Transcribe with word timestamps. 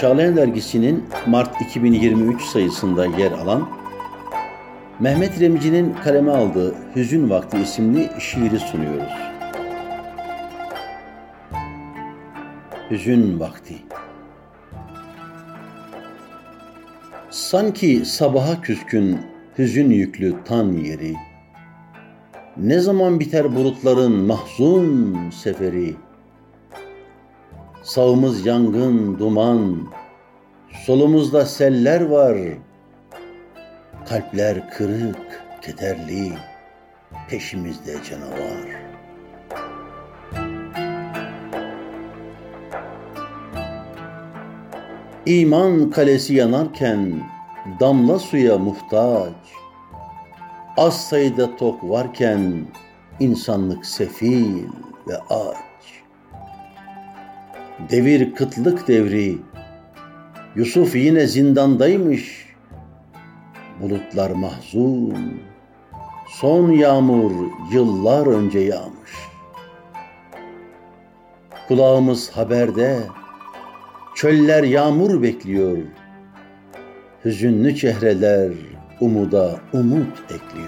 Çağlayan 0.00 0.36
Dergisi'nin 0.36 1.04
Mart 1.26 1.60
2023 1.60 2.42
sayısında 2.42 3.06
yer 3.06 3.32
alan 3.32 3.68
Mehmet 5.00 5.40
Remici'nin 5.40 5.94
kaleme 5.94 6.30
aldığı 6.30 6.74
Hüzün 6.96 7.30
Vakti 7.30 7.58
isimli 7.58 8.10
şiiri 8.18 8.58
sunuyoruz. 8.58 9.12
Hüzün 12.90 13.40
Vakti 13.40 13.74
Sanki 17.30 18.04
sabaha 18.04 18.60
küskün 18.60 19.18
hüzün 19.58 19.90
yüklü 19.90 20.34
tan 20.44 20.72
yeri 20.72 21.14
Ne 22.56 22.78
zaman 22.80 23.20
biter 23.20 23.56
bulutların 23.56 24.12
mahzun 24.12 25.16
seferi 25.30 25.94
Sağımız 27.86 28.46
yangın, 28.46 29.18
duman, 29.18 29.88
solumuzda 30.86 31.46
seller 31.46 32.00
var. 32.00 32.38
Kalpler 34.08 34.70
kırık, 34.70 35.44
kederli, 35.62 36.32
peşimizde 37.28 37.96
canavar. 38.10 38.82
İman 45.26 45.90
kalesi 45.90 46.34
yanarken 46.34 47.22
damla 47.80 48.18
suya 48.18 48.58
muhtaç. 48.58 49.34
Az 50.76 51.08
sayıda 51.08 51.56
tok 51.56 51.84
varken 51.84 52.66
insanlık 53.20 53.86
sefil 53.86 54.64
ve 55.08 55.18
aç. 55.18 55.65
Devir 57.78 58.34
kıtlık 58.34 58.88
devri. 58.88 59.38
Yusuf 60.54 60.96
yine 60.96 61.26
zindandaymış. 61.26 62.46
Bulutlar 63.80 64.30
mahzun. 64.30 65.40
Son 66.28 66.70
yağmur 66.70 67.32
yıllar 67.72 68.26
önce 68.26 68.58
yağmış. 68.58 69.10
Kulağımız 71.68 72.30
haberde. 72.30 72.98
Çöller 74.14 74.62
yağmur 74.62 75.22
bekliyor. 75.22 75.78
Hüzünlü 77.24 77.76
çehreler 77.76 78.52
umuda 79.00 79.60
umut 79.72 80.18
ekliyor. 80.24 80.65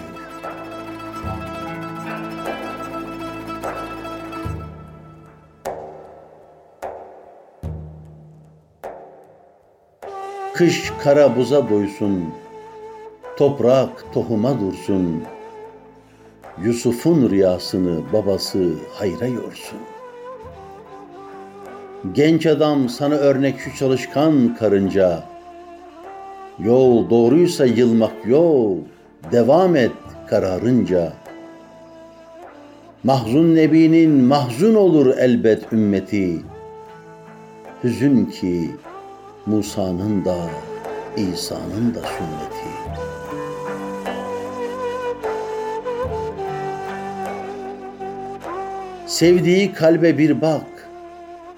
Kış 10.59 10.93
kara 11.05 11.37
buza 11.37 11.71
doysun, 11.71 12.25
toprak 13.37 14.05
tohuma 14.15 14.61
dursun. 14.61 15.23
Yusuf'un 16.65 17.31
rüyasını 17.31 18.01
babası 18.13 18.73
hayra 18.95 19.27
yorsun. 19.27 19.79
Genç 22.13 22.47
adam 22.47 22.89
sana 22.89 23.15
örnek 23.15 23.61
şu 23.61 23.77
çalışkan 23.77 24.55
karınca. 24.55 25.23
Yol 26.65 27.11
doğruysa 27.11 27.67
yılmak 27.67 28.27
yol, 28.27 28.77
devam 29.33 29.77
et 29.77 29.93
kararınca. 30.27 31.13
Mahzun 33.05 33.55
Nebi'nin 33.55 34.11
mahzun 34.11 34.75
olur 34.75 35.07
elbet 35.19 35.73
ümmeti. 35.73 36.43
Hüzün 37.85 38.25
ki 38.25 38.71
Musa'nın 39.49 40.25
da 40.25 40.37
İsa'nın 41.17 41.95
da 41.95 42.01
sünneti. 42.01 42.69
Sevdiği 49.07 49.73
kalbe 49.73 50.19
bir 50.19 50.41
bak, 50.41 50.89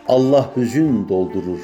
Allah 0.08 0.50
hüzün 0.56 1.08
doldurur. 1.08 1.60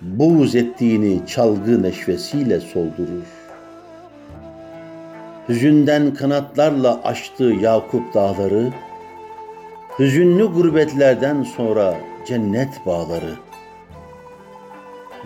Buğz 0.00 0.54
ettiğini 0.54 1.26
çalgı 1.26 1.82
neşvesiyle 1.82 2.60
soldurur. 2.60 3.26
Hüzünden 5.48 6.14
kanatlarla 6.14 7.00
açtı 7.02 7.44
Yakup 7.44 8.14
dağları, 8.14 8.70
Hüzünlü 9.98 10.46
gurbetlerden 10.46 11.42
sonra 11.42 11.94
cennet 12.26 12.86
bağları. 12.86 13.43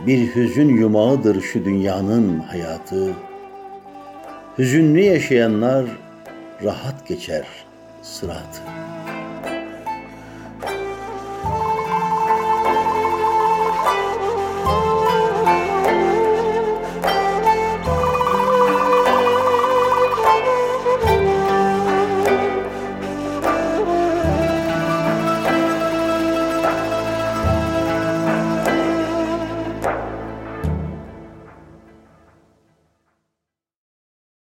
Bir 0.06 0.34
hüzün 0.34 0.69
yumağıdır 0.69 1.41
şu 1.41 1.64
dünyanın 1.64 2.38
hayatı. 2.38 3.12
Hüzünlü 4.59 5.00
yaşayanlar 5.00 5.84
rahat 6.64 7.06
geçer 7.06 7.47
sıratı. 8.03 8.60